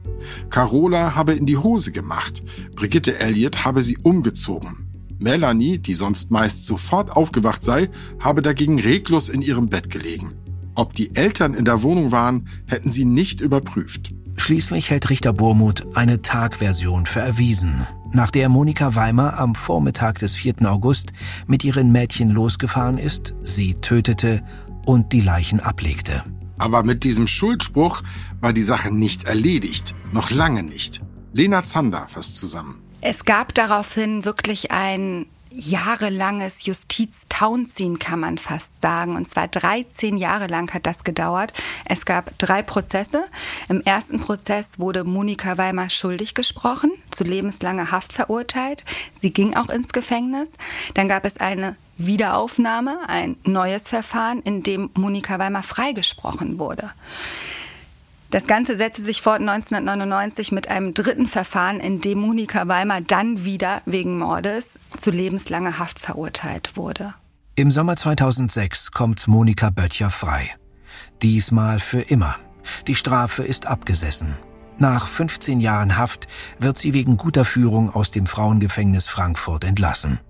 Carola 0.51 1.15
habe 1.15 1.35
in 1.35 1.47
die 1.47 1.59
Hose 1.59 1.93
gemacht. 1.93 2.43
Brigitte 2.75 3.21
Elliott 3.21 3.65
habe 3.65 3.85
sie 3.85 3.97
umgezogen. 3.99 4.89
Melanie, 5.21 5.79
die 5.79 5.95
sonst 5.95 6.33
meist 6.33 6.67
sofort 6.67 7.13
aufgewacht 7.13 7.63
sei, 7.63 7.91
habe 8.19 8.43
dagegen 8.43 8.81
reglos 8.81 9.29
in 9.29 9.41
ihrem 9.41 9.69
Bett 9.69 9.89
gelegen. 9.89 10.33
Ob 10.75 10.95
die 10.95 11.15
Eltern 11.17 11.55
in 11.55 11.65
der 11.65 11.83
Wohnung 11.83 12.13
waren, 12.13 12.49
hätten 12.67 12.91
sie 12.91 13.05
nicht 13.05 13.41
überprüft. 13.41 14.13
Schließlich 14.37 14.91
hält 14.91 15.11
Richter 15.11 15.33
Burmuth 15.33 15.97
eine 15.97 16.23
Tagversion 16.23 17.07
für 17.07 17.21
erwiesen, 17.21 17.87
nach 18.13 18.31
der 18.31 18.49
Monika 18.49 18.95
Weimer 18.95 19.39
am 19.39 19.55
Vormittag 19.55 20.19
des 20.19 20.35
4. 20.35 20.63
August 20.63 21.13
mit 21.47 21.65
ihren 21.65 21.93
Mädchen 21.93 22.31
losgefahren 22.31 22.99
ist, 22.99 23.35
sie 23.43 23.75
tötete 23.75 24.43
und 24.87 25.13
die 25.13 25.21
Leichen 25.21 25.61
ablegte. 25.61 26.25
Aber 26.59 26.83
mit 26.83 27.05
diesem 27.05 27.27
Schuldspruch 27.27 28.03
war 28.41 28.53
die 28.53 28.63
Sache 28.63 28.93
nicht 28.93 29.25
erledigt. 29.25 29.95
Noch 30.13 30.31
lange 30.31 30.63
nicht. 30.63 31.01
Lena 31.33 31.63
Zander 31.63 32.07
fasst 32.09 32.37
zusammen. 32.37 32.83
Es 33.01 33.25
gab 33.25 33.55
daraufhin 33.55 34.25
wirklich 34.25 34.71
ein 34.71 35.27
jahrelanges 35.51 36.65
Justiztaunziehen, 36.65 37.99
kann 37.99 38.21
man 38.21 38.39
fast 38.39 38.71
sagen. 38.81 39.17
Und 39.17 39.29
zwar 39.29 39.49
13 39.49 40.17
Jahre 40.17 40.47
lang 40.47 40.73
hat 40.73 40.87
das 40.87 41.05
gedauert. 41.05 41.53
Es 41.85 42.05
gab 42.05 42.39
drei 42.39 42.63
Prozesse. 42.63 43.25
Im 43.69 43.81
ersten 43.83 44.21
Prozess 44.21 44.79
wurde 44.79 45.05
Monika 45.05 45.59
Weimar 45.59 45.91
schuldig 45.91 46.35
gesprochen, 46.35 46.93
zu 47.11 47.25
lebenslanger 47.25 47.91
Haft 47.91 48.13
verurteilt. 48.13 48.85
Sie 49.21 49.33
ging 49.33 49.57
auch 49.57 49.69
ins 49.69 49.93
Gefängnis. 49.93 50.49
Dann 50.95 51.09
gab 51.09 51.25
es 51.25 51.37
eine 51.39 51.77
Wiederaufnahme, 51.99 53.09
ein 53.09 53.37
neues 53.45 53.89
Verfahren, 53.89 54.41
in 54.43 54.63
dem 54.63 54.91
Monika 54.95 55.39
Weimar 55.39 55.63
freigesprochen 55.63 56.59
wurde. 56.59 56.91
Das 58.31 58.47
Ganze 58.47 58.77
setzte 58.77 59.03
sich 59.03 59.23
fort 59.23 59.41
1999 59.41 60.53
mit 60.53 60.69
einem 60.69 60.95
dritten 60.95 61.27
Verfahren, 61.27 61.81
in 61.81 62.01
dem 62.01 62.21
Monika 62.21 62.69
Weimar 62.69 63.01
dann 63.01 63.45
wieder 63.45 63.83
wegen 63.87 64.19
Mordes 64.19 64.79
zu 65.01 65.11
lebenslanger 65.11 65.81
Haft 65.81 65.99
verurteilt 65.99 66.77
wurde. 66.77 67.15
Im 67.57 67.73
Sommer 67.73 67.97
2006 67.97 68.93
kommt 68.93 69.27
Monika 69.27 69.71
Böttcher 69.71 70.11
frei. 70.11 70.51
Diesmal 71.23 71.81
für 71.81 72.03
immer. 72.03 72.37
Die 72.87 72.95
Strafe 72.95 73.43
ist 73.43 73.67
abgesessen. 73.67 74.37
Nach 74.79 75.09
15 75.09 75.61
Jahren 75.61 75.99
Haft 75.99 76.29
wird 76.61 76.79
sie 76.79 76.95
wegen 76.95 77.17
guter 77.17 77.45
Führung 77.45 77.91
aus 77.91 78.13
dem 78.13 78.27
Frauengefängnis 78.27 79.09
Frankfurt 79.09 79.65
entlassen. 79.65 80.21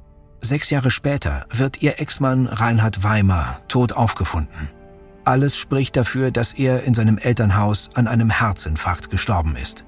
Sechs 0.41 0.71
Jahre 0.71 0.91
später 0.91 1.47
wird 1.51 1.83
ihr 1.83 2.01
Ex-Mann 2.01 2.47
Reinhard 2.47 3.05
Weimar 3.05 3.61
tot 3.69 3.93
aufgefunden. 3.93 4.71
Alles 5.31 5.57
spricht 5.57 5.97
dafür, 5.97 6.33
dass 6.33 6.55
er 6.55 6.83
in 6.83 6.93
seinem 6.93 7.17
Elternhaus 7.17 7.91
an 7.95 8.09
einem 8.09 8.31
Herzinfarkt 8.31 9.11
gestorben 9.11 9.55
ist. 9.55 9.85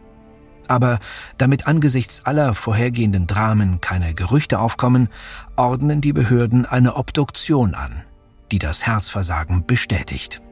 Aber 0.69 1.01
damit 1.37 1.67
angesichts 1.67 2.25
aller 2.25 2.55
vorhergehenden 2.55 3.27
Dramen 3.27 3.81
keine 3.81 4.15
Gerüchte 4.15 4.61
aufkommen, 4.61 5.09
ordnen 5.57 6.01
die 6.01 6.13
Behörden 6.13 6.65
eine 6.65 6.95
Obduktion 6.95 7.75
an, 7.75 8.05
die 8.53 8.61
das 8.61 8.87
Herzversagen 8.87 9.67
bestätigt. 9.67 10.43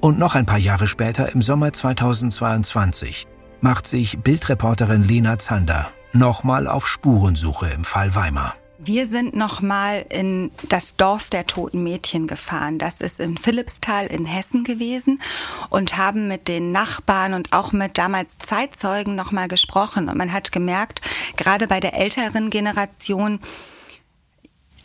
Und 0.00 0.18
noch 0.18 0.34
ein 0.34 0.46
paar 0.46 0.58
Jahre 0.58 0.88
später, 0.88 1.32
im 1.32 1.40
Sommer 1.40 1.72
2022, 1.72 3.28
macht 3.60 3.86
sich 3.86 4.18
Bildreporterin 4.18 5.04
Lena 5.04 5.38
Zander 5.38 5.90
nochmal 6.12 6.66
auf 6.66 6.88
Spurensuche 6.88 7.68
im 7.68 7.84
Fall 7.84 8.16
Weimar. 8.16 8.56
Wir 8.80 9.08
sind 9.08 9.34
nochmal 9.34 10.06
in 10.08 10.52
das 10.68 10.94
Dorf 10.94 11.30
der 11.30 11.48
toten 11.48 11.82
Mädchen 11.82 12.28
gefahren. 12.28 12.78
Das 12.78 13.00
ist 13.00 13.18
in 13.18 13.36
Philippsthal 13.36 14.06
in 14.06 14.24
Hessen 14.24 14.62
gewesen 14.62 15.20
und 15.68 15.96
haben 15.96 16.28
mit 16.28 16.46
den 16.46 16.70
Nachbarn 16.70 17.34
und 17.34 17.52
auch 17.52 17.72
mit 17.72 17.98
damals 17.98 18.38
Zeitzeugen 18.38 19.16
nochmal 19.16 19.48
gesprochen. 19.48 20.08
Und 20.08 20.16
man 20.16 20.32
hat 20.32 20.52
gemerkt, 20.52 21.02
gerade 21.36 21.66
bei 21.66 21.80
der 21.80 21.94
älteren 21.94 22.50
Generation, 22.50 23.40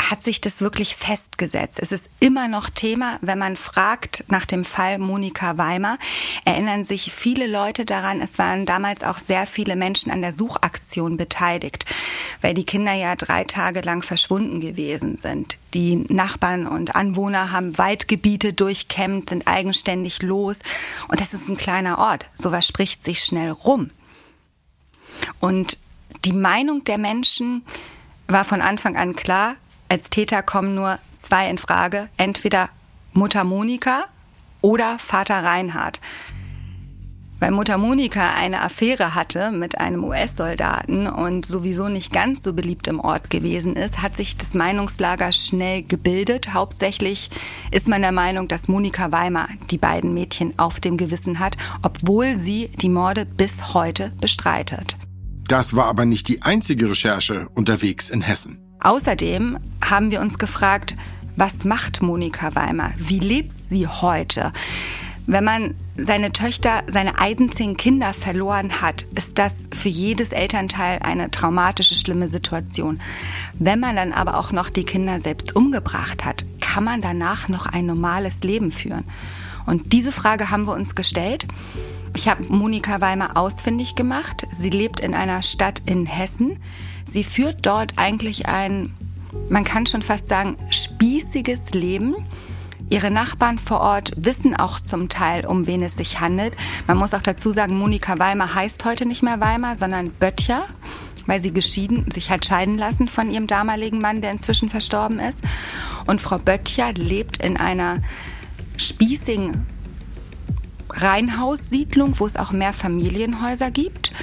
hat 0.09 0.23
sich 0.23 0.41
das 0.41 0.61
wirklich 0.61 0.95
festgesetzt. 0.95 1.79
Es 1.79 1.91
ist 1.91 2.09
immer 2.19 2.47
noch 2.47 2.69
Thema, 2.69 3.17
wenn 3.21 3.39
man 3.39 3.57
fragt 3.57 4.23
nach 4.27 4.45
dem 4.45 4.65
Fall 4.65 4.97
Monika 4.97 5.57
Weimer, 5.57 5.97
erinnern 6.45 6.83
sich 6.83 7.11
viele 7.13 7.47
Leute 7.47 7.85
daran, 7.85 8.21
es 8.21 8.37
waren 8.37 8.65
damals 8.65 9.03
auch 9.03 9.19
sehr 9.19 9.47
viele 9.47 9.75
Menschen 9.75 10.11
an 10.11 10.21
der 10.21 10.33
Suchaktion 10.33 11.17
beteiligt, 11.17 11.85
weil 12.41 12.53
die 12.53 12.65
Kinder 12.65 12.93
ja 12.93 13.15
drei 13.15 13.43
Tage 13.43 13.81
lang 13.81 14.03
verschwunden 14.03 14.59
gewesen 14.59 15.17
sind. 15.17 15.57
Die 15.73 15.95
Nachbarn 15.95 16.67
und 16.67 16.95
Anwohner 16.95 17.51
haben 17.51 17.77
Waldgebiete 17.77 18.53
durchkämmt, 18.53 19.29
sind 19.29 19.47
eigenständig 19.47 20.21
los 20.21 20.59
und 21.07 21.19
das 21.19 21.33
ist 21.33 21.47
ein 21.49 21.57
kleiner 21.57 21.97
Ort. 21.97 22.25
Sowas 22.35 22.67
spricht 22.67 23.03
sich 23.03 23.23
schnell 23.23 23.51
rum. 23.51 23.89
Und 25.39 25.77
die 26.25 26.33
Meinung 26.33 26.83
der 26.83 26.97
Menschen 26.97 27.63
war 28.27 28.45
von 28.45 28.61
Anfang 28.61 28.95
an 28.95 29.15
klar, 29.15 29.55
als 29.89 30.09
Täter 30.09 30.41
kommen 30.43 30.75
nur 30.75 30.99
zwei 31.19 31.49
in 31.49 31.57
Frage. 31.57 32.09
Entweder 32.17 32.69
Mutter 33.13 33.43
Monika 33.43 34.05
oder 34.61 34.97
Vater 34.99 35.43
Reinhard. 35.43 35.99
Weil 37.43 37.51
Mutter 37.51 37.77
Monika 37.77 38.35
eine 38.35 38.61
Affäre 38.61 39.15
hatte 39.15 39.51
mit 39.51 39.77
einem 39.77 40.05
US-Soldaten 40.05 41.07
und 41.07 41.45
sowieso 41.45 41.89
nicht 41.89 42.13
ganz 42.13 42.41
so 42.41 42.53
beliebt 42.53 42.87
im 42.87 43.01
Ort 43.01 43.29
gewesen 43.29 43.75
ist, 43.75 44.01
hat 44.01 44.15
sich 44.15 44.37
das 44.37 44.53
Meinungslager 44.53 45.33
schnell 45.33 45.83
gebildet. 45.83 46.53
Hauptsächlich 46.53 47.29
ist 47.69 47.89
man 47.89 48.01
der 48.01 48.13
Meinung, 48.13 48.47
dass 48.47 48.69
Monika 48.69 49.11
Weimar 49.11 49.49
die 49.69 49.77
beiden 49.77 50.13
Mädchen 50.13 50.57
auf 50.57 50.79
dem 50.79 50.95
Gewissen 50.95 51.39
hat, 51.39 51.57
obwohl 51.81 52.37
sie 52.37 52.69
die 52.69 52.87
Morde 52.87 53.25
bis 53.25 53.73
heute 53.73 54.13
bestreitet. 54.21 54.97
Das 55.49 55.75
war 55.75 55.87
aber 55.87 56.05
nicht 56.05 56.29
die 56.29 56.43
einzige 56.43 56.89
Recherche 56.91 57.49
unterwegs 57.53 58.09
in 58.09 58.21
Hessen. 58.21 58.63
Außerdem 58.83 59.57
haben 59.83 60.11
wir 60.11 60.19
uns 60.21 60.37
gefragt, 60.37 60.95
was 61.35 61.63
macht 61.63 62.01
Monika 62.01 62.53
Weimer? 62.53 62.91
Wie 62.97 63.19
lebt 63.19 63.65
sie 63.65 63.87
heute? 63.87 64.51
Wenn 65.25 65.45
man 65.45 65.75
seine 65.95 66.33
Töchter, 66.33 66.83
seine 66.91 67.17
einzigen 67.17 67.77
Kinder 67.77 68.13
verloren 68.13 68.81
hat, 68.81 69.03
ist 69.15 69.39
das 69.39 69.53
für 69.73 69.87
jedes 69.87 70.33
Elternteil 70.33 70.99
eine 71.01 71.31
traumatische, 71.31 71.95
schlimme 71.95 72.27
Situation. 72.27 72.99
Wenn 73.57 73.79
man 73.79 73.95
dann 73.95 74.11
aber 74.11 74.37
auch 74.37 74.51
noch 74.51 74.69
die 74.69 74.83
Kinder 74.83 75.21
selbst 75.21 75.55
umgebracht 75.55 76.25
hat, 76.25 76.45
kann 76.59 76.83
man 76.83 77.01
danach 77.01 77.47
noch 77.47 77.67
ein 77.67 77.85
normales 77.85 78.39
Leben 78.41 78.71
führen? 78.71 79.05
Und 79.65 79.93
diese 79.93 80.11
Frage 80.11 80.49
haben 80.49 80.67
wir 80.67 80.73
uns 80.73 80.93
gestellt. 80.93 81.47
Ich 82.15 82.27
habe 82.27 82.43
Monika 82.43 82.99
Weimer 82.99 83.37
ausfindig 83.37 83.95
gemacht. 83.95 84.45
Sie 84.59 84.69
lebt 84.69 84.99
in 84.99 85.13
einer 85.13 85.41
Stadt 85.41 85.83
in 85.85 86.05
Hessen. 86.05 86.57
Sie 87.13 87.23
führt 87.23 87.63
dort 87.67 87.93
eigentlich 87.97 88.47
ein, 88.47 88.91
man 89.47 89.63
kann 89.63 89.85
schon 89.85 90.01
fast 90.01 90.27
sagen, 90.27 90.57
spießiges 90.71 91.69
Leben. 91.73 92.15
Ihre 92.89 93.11
Nachbarn 93.11 93.59
vor 93.59 93.81
Ort 93.81 94.13
wissen 94.17 94.55
auch 94.55 94.79
zum 94.79 95.09
Teil, 95.09 95.45
um 95.45 95.67
wen 95.67 95.83
es 95.83 95.93
sich 95.95 96.19
handelt. 96.19 96.55
Man 96.87 96.97
muss 96.97 97.13
auch 97.13 97.21
dazu 97.21 97.51
sagen, 97.51 97.77
Monika 97.77 98.17
Weimar 98.17 98.55
heißt 98.55 98.83
heute 98.83 99.05
nicht 99.05 99.21
mehr 99.21 99.39
Weimar, 99.39 99.77
sondern 99.77 100.09
Böttcher, 100.09 100.65
weil 101.27 101.39
sie 101.39 101.53
geschieden, 101.53 102.09
sich 102.11 102.31
hat 102.31 102.45
scheiden 102.45 102.79
lassen 102.79 103.07
von 103.07 103.29
ihrem 103.29 103.45
damaligen 103.45 103.99
Mann, 103.99 104.21
der 104.21 104.31
inzwischen 104.31 104.71
verstorben 104.71 105.19
ist. 105.19 105.43
Und 106.07 106.19
Frau 106.19 106.39
Böttcher 106.39 106.93
lebt 106.93 107.37
in 107.37 107.57
einer 107.57 107.99
spießigen 108.77 109.67
Reihenhaussiedlung, 110.89 112.19
wo 112.19 112.25
es 112.25 112.37
auch 112.37 112.51
mehr 112.51 112.73
Familienhäuser 112.73 113.69
gibt. 113.69 114.13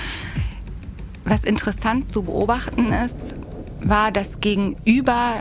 Was 1.24 1.44
interessant 1.44 2.10
zu 2.10 2.22
beobachten 2.22 2.92
ist, 2.92 3.34
war, 3.82 4.10
dass 4.12 4.40
gegenüber 4.40 5.40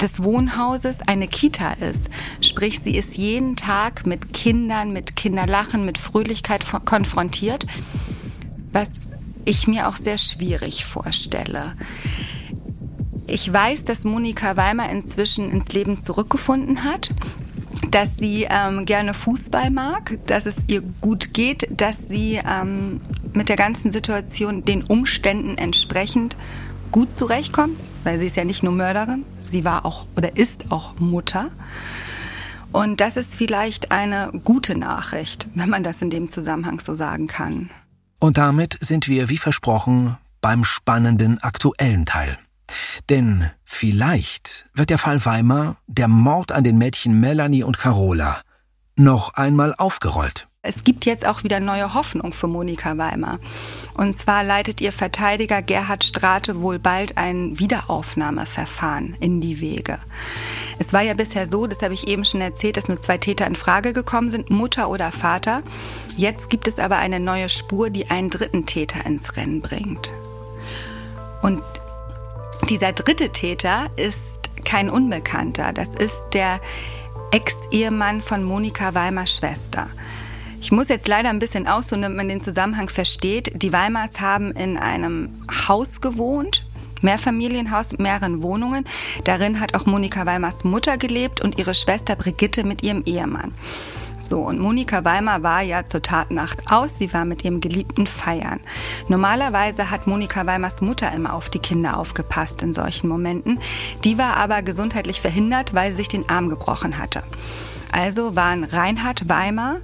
des 0.00 0.22
Wohnhauses 0.22 0.98
eine 1.06 1.28
Kita 1.28 1.72
ist. 1.72 2.08
Sprich, 2.40 2.80
sie 2.80 2.96
ist 2.96 3.16
jeden 3.16 3.56
Tag 3.56 4.06
mit 4.06 4.32
Kindern, 4.32 4.92
mit 4.92 5.16
Kinderlachen, 5.16 5.84
mit 5.84 5.98
Fröhlichkeit 5.98 6.64
konfrontiert, 6.84 7.66
was 8.72 8.88
ich 9.44 9.66
mir 9.66 9.88
auch 9.88 9.96
sehr 9.96 10.18
schwierig 10.18 10.84
vorstelle. 10.84 11.74
Ich 13.26 13.52
weiß, 13.52 13.84
dass 13.84 14.04
Monika 14.04 14.56
Weimer 14.56 14.90
inzwischen 14.90 15.50
ins 15.50 15.72
Leben 15.72 16.02
zurückgefunden 16.02 16.84
hat, 16.84 17.10
dass 17.90 18.16
sie 18.16 18.46
ähm, 18.50 18.86
gerne 18.86 19.14
Fußball 19.14 19.70
mag, 19.70 20.18
dass 20.26 20.46
es 20.46 20.56
ihr 20.66 20.82
gut 21.00 21.32
geht, 21.32 21.68
dass 21.70 22.08
sie 22.08 22.40
ähm, 22.44 23.00
mit 23.34 23.48
der 23.48 23.56
ganzen 23.56 23.92
Situation 23.92 24.64
den 24.64 24.82
Umständen 24.82 25.58
entsprechend 25.58 26.36
gut 26.90 27.14
zurechtkommt, 27.14 27.78
weil 28.04 28.18
sie 28.18 28.26
ist 28.26 28.36
ja 28.36 28.44
nicht 28.44 28.62
nur 28.62 28.72
Mörderin, 28.72 29.24
sie 29.38 29.64
war 29.64 29.84
auch 29.84 30.06
oder 30.16 30.36
ist 30.36 30.72
auch 30.72 30.98
Mutter. 30.98 31.50
Und 32.72 33.00
das 33.00 33.16
ist 33.16 33.34
vielleicht 33.34 33.90
eine 33.90 34.30
gute 34.44 34.78
Nachricht, 34.78 35.48
wenn 35.54 35.70
man 35.70 35.82
das 35.82 36.02
in 36.02 36.10
dem 36.10 36.28
Zusammenhang 36.28 36.80
so 36.80 36.94
sagen 36.94 37.26
kann. 37.26 37.70
Und 38.18 38.38
damit 38.38 38.78
sind 38.80 39.08
wir, 39.08 39.28
wie 39.28 39.38
versprochen, 39.38 40.16
beim 40.40 40.64
spannenden 40.64 41.42
aktuellen 41.42 42.06
Teil. 42.06 42.38
Denn 43.08 43.50
vielleicht 43.64 44.68
wird 44.74 44.90
der 44.90 44.98
Fall 44.98 45.24
Weimar, 45.24 45.76
der 45.86 46.06
Mord 46.06 46.52
an 46.52 46.62
den 46.62 46.78
Mädchen 46.78 47.18
Melanie 47.18 47.64
und 47.64 47.78
Carola, 47.78 48.40
noch 48.96 49.34
einmal 49.34 49.74
aufgerollt. 49.76 50.49
Es 50.62 50.84
gibt 50.84 51.06
jetzt 51.06 51.26
auch 51.26 51.42
wieder 51.42 51.58
neue 51.58 51.94
Hoffnung 51.94 52.34
für 52.34 52.46
Monika 52.46 52.98
Weimar. 52.98 53.38
Und 53.94 54.18
zwar 54.18 54.44
leitet 54.44 54.82
ihr 54.82 54.92
Verteidiger 54.92 55.62
Gerhard 55.62 56.04
Strate 56.04 56.60
wohl 56.60 56.78
bald 56.78 57.16
ein 57.16 57.58
Wiederaufnahmeverfahren 57.58 59.16
in 59.20 59.40
die 59.40 59.62
Wege. 59.62 59.98
Es 60.78 60.92
war 60.92 61.00
ja 61.00 61.14
bisher 61.14 61.48
so, 61.48 61.66
das 61.66 61.80
habe 61.80 61.94
ich 61.94 62.08
eben 62.08 62.26
schon 62.26 62.42
erzählt, 62.42 62.76
dass 62.76 62.88
nur 62.88 63.00
zwei 63.00 63.16
Täter 63.16 63.46
in 63.46 63.56
Frage 63.56 63.94
gekommen 63.94 64.28
sind, 64.28 64.50
Mutter 64.50 64.90
oder 64.90 65.10
Vater. 65.12 65.62
Jetzt 66.18 66.50
gibt 66.50 66.68
es 66.68 66.78
aber 66.78 66.98
eine 66.98 67.20
neue 67.20 67.48
Spur, 67.48 67.88
die 67.88 68.10
einen 68.10 68.28
dritten 68.28 68.66
Täter 68.66 69.06
ins 69.06 69.38
Rennen 69.38 69.62
bringt. 69.62 70.12
Und 71.40 71.62
dieser 72.68 72.92
dritte 72.92 73.30
Täter 73.30 73.88
ist 73.96 74.18
kein 74.66 74.90
Unbekannter. 74.90 75.72
Das 75.72 75.88
ist 75.94 76.18
der 76.34 76.60
Ex-Ehemann 77.30 78.20
von 78.20 78.44
Monika 78.44 78.92
Weimars 78.92 79.36
Schwester. 79.36 79.88
Ich 80.60 80.70
muss 80.70 80.88
jetzt 80.88 81.08
leider 81.08 81.30
ein 81.30 81.38
bisschen 81.38 81.66
ausholen, 81.66 82.02
damit 82.02 82.18
man 82.18 82.28
den 82.28 82.42
Zusammenhang 82.42 82.90
versteht. 82.90 83.50
Die 83.62 83.72
Weimars 83.72 84.20
haben 84.20 84.52
in 84.52 84.76
einem 84.76 85.30
Haus 85.68 86.02
gewohnt, 86.02 86.66
Mehrfamilienhaus 87.00 87.92
mit 87.92 88.00
mehreren 88.00 88.42
Wohnungen. 88.42 88.84
Darin 89.24 89.58
hat 89.58 89.74
auch 89.74 89.86
Monika 89.86 90.26
Weimars 90.26 90.62
Mutter 90.62 90.98
gelebt 90.98 91.40
und 91.40 91.58
ihre 91.58 91.74
Schwester 91.74 92.14
Brigitte 92.14 92.62
mit 92.62 92.82
ihrem 92.82 93.02
Ehemann. 93.06 93.54
So, 94.22 94.40
und 94.40 94.60
Monika 94.60 95.02
Weimar 95.02 95.42
war 95.42 95.62
ja 95.62 95.86
zur 95.86 96.02
Tatnacht 96.02 96.70
aus. 96.70 96.98
Sie 96.98 97.12
war 97.14 97.24
mit 97.24 97.42
ihrem 97.42 97.60
Geliebten 97.60 98.06
feiern. 98.06 98.60
Normalerweise 99.08 99.90
hat 99.90 100.06
Monika 100.06 100.46
Weimars 100.46 100.82
Mutter 100.82 101.10
immer 101.12 101.32
auf 101.32 101.48
die 101.48 101.58
Kinder 101.58 101.96
aufgepasst 101.96 102.62
in 102.62 102.74
solchen 102.74 103.08
Momenten. 103.08 103.58
Die 104.04 104.18
war 104.18 104.36
aber 104.36 104.60
gesundheitlich 104.60 105.22
verhindert, 105.22 105.74
weil 105.74 105.90
sie 105.90 105.96
sich 105.96 106.08
den 106.08 106.28
Arm 106.28 106.50
gebrochen 106.50 106.98
hatte. 106.98 107.24
Also 107.92 108.36
waren 108.36 108.62
Reinhard 108.62 109.28
Weimar 109.28 109.80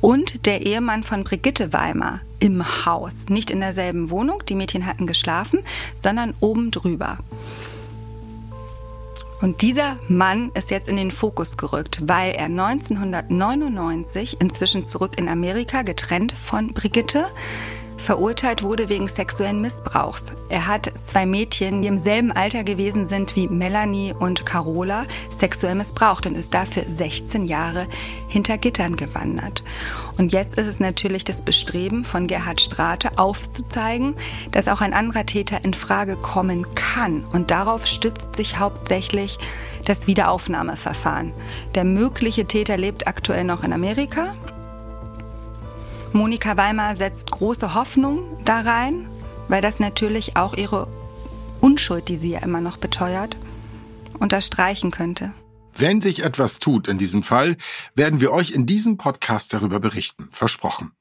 und 0.00 0.46
der 0.46 0.62
Ehemann 0.62 1.02
von 1.02 1.24
Brigitte 1.24 1.72
Weimar 1.72 2.20
im 2.38 2.86
Haus. 2.86 3.26
Nicht 3.28 3.50
in 3.50 3.60
derselben 3.60 4.10
Wohnung, 4.10 4.42
die 4.48 4.54
Mädchen 4.54 4.86
hatten 4.86 5.06
geschlafen, 5.06 5.60
sondern 6.02 6.34
oben 6.40 6.70
drüber. 6.70 7.18
Und 9.42 9.60
dieser 9.60 9.98
Mann 10.08 10.50
ist 10.54 10.70
jetzt 10.70 10.88
in 10.88 10.96
den 10.96 11.10
Fokus 11.10 11.58
gerückt, 11.58 12.00
weil 12.06 12.32
er 12.32 12.46
1999 12.46 14.40
inzwischen 14.40 14.86
zurück 14.86 15.18
in 15.18 15.28
Amerika 15.28 15.82
getrennt 15.82 16.32
von 16.32 16.72
Brigitte 16.72 17.26
verurteilt 18.06 18.62
wurde 18.62 18.88
wegen 18.88 19.08
sexuellen 19.08 19.60
Missbrauchs. 19.60 20.26
Er 20.48 20.68
hat 20.68 20.92
zwei 21.04 21.26
Mädchen, 21.26 21.82
die 21.82 21.88
im 21.88 21.98
selben 21.98 22.30
Alter 22.30 22.62
gewesen 22.62 23.08
sind 23.08 23.34
wie 23.34 23.48
Melanie 23.48 24.14
und 24.16 24.46
Carola, 24.46 25.06
sexuell 25.36 25.74
missbraucht 25.74 26.24
und 26.24 26.36
ist 26.36 26.54
dafür 26.54 26.84
16 26.88 27.46
Jahre 27.46 27.88
hinter 28.28 28.58
Gittern 28.58 28.94
gewandert. 28.94 29.64
Und 30.16 30.32
jetzt 30.32 30.56
ist 30.56 30.68
es 30.68 30.78
natürlich 30.78 31.24
das 31.24 31.42
Bestreben 31.42 32.04
von 32.04 32.28
Gerhard 32.28 32.60
Strate 32.60 33.18
aufzuzeigen, 33.18 34.14
dass 34.52 34.68
auch 34.68 34.82
ein 34.82 34.94
anderer 34.94 35.26
Täter 35.26 35.64
in 35.64 35.74
Frage 35.74 36.14
kommen 36.14 36.64
kann. 36.76 37.24
Und 37.32 37.50
darauf 37.50 37.88
stützt 37.88 38.36
sich 38.36 38.60
hauptsächlich 38.60 39.36
das 39.84 40.06
Wiederaufnahmeverfahren. 40.06 41.32
Der 41.74 41.84
mögliche 41.84 42.44
Täter 42.44 42.76
lebt 42.76 43.08
aktuell 43.08 43.42
noch 43.42 43.64
in 43.64 43.72
Amerika 43.72 44.36
Monika 46.12 46.56
Weimar 46.56 46.96
setzt 46.96 47.30
große 47.30 47.74
Hoffnung 47.74 48.22
da 48.44 48.60
rein, 48.60 49.08
weil 49.48 49.62
das 49.62 49.80
natürlich 49.80 50.36
auch 50.36 50.54
ihre 50.54 50.88
Unschuld, 51.60 52.08
die 52.08 52.16
sie 52.16 52.30
ja 52.30 52.40
immer 52.40 52.60
noch 52.60 52.76
beteuert, 52.76 53.36
unterstreichen 54.18 54.90
könnte. 54.90 55.32
Wenn 55.74 56.00
sich 56.00 56.24
etwas 56.24 56.58
tut 56.58 56.88
in 56.88 56.98
diesem 56.98 57.22
Fall, 57.22 57.56
werden 57.94 58.20
wir 58.20 58.32
euch 58.32 58.52
in 58.52 58.64
diesem 58.64 58.96
Podcast 58.96 59.52
darüber 59.52 59.78
berichten. 59.78 60.28
Versprochen. 60.30 60.92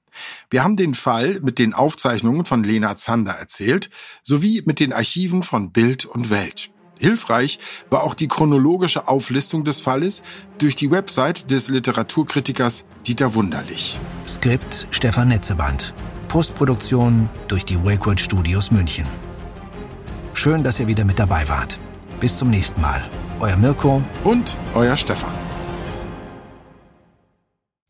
Wir 0.49 0.63
haben 0.63 0.75
den 0.75 0.93
Fall 0.93 1.39
mit 1.41 1.59
den 1.59 1.73
Aufzeichnungen 1.73 2.45
von 2.45 2.63
Lena 2.63 2.95
Zander 2.97 3.33
erzählt, 3.33 3.89
sowie 4.23 4.63
mit 4.65 4.79
den 4.79 4.93
Archiven 4.93 5.43
von 5.43 5.71
Bild 5.71 6.05
und 6.05 6.29
Welt. 6.29 6.71
Hilfreich 6.99 7.59
war 7.89 8.03
auch 8.03 8.13
die 8.13 8.27
chronologische 8.27 9.07
Auflistung 9.07 9.63
des 9.63 9.81
Falles 9.81 10.23
durch 10.57 10.75
die 10.75 10.91
Website 10.91 11.51
des 11.51 11.67
Literaturkritikers 11.67 12.85
Dieter 13.05 13.33
Wunderlich. 13.35 13.99
Skript 14.27 14.87
Stefan 14.91 15.27
Netzeband. 15.27 15.93
Postproduktion 16.27 17.29
durch 17.47 17.65
die 17.65 17.77
Wakewood 17.77 18.19
Studios 18.19 18.71
München. 18.71 19.05
Schön, 20.33 20.63
dass 20.63 20.79
ihr 20.79 20.87
wieder 20.87 21.05
mit 21.05 21.19
dabei 21.19 21.47
wart. 21.47 21.79
Bis 22.19 22.37
zum 22.37 22.49
nächsten 22.49 22.81
Mal. 22.81 23.03
Euer 23.39 23.57
Mirko 23.57 24.01
und 24.23 24.57
euer 24.73 24.97
Stefan. 24.97 25.33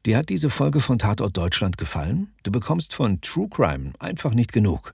Dir 0.05 0.17
hat 0.17 0.29
diese 0.29 0.51
Folge 0.51 0.81
von 0.81 0.99
Tatort 0.99 1.35
Deutschland 1.35 1.79
gefallen? 1.79 2.33
Du 2.43 2.51
bekommst 2.51 2.93
von 2.93 3.21
True 3.21 3.47
Crime 3.49 3.93
einfach 3.97 4.35
nicht 4.35 4.53
genug. 4.53 4.93